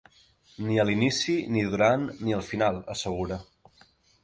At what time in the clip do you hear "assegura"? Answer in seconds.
2.97-3.41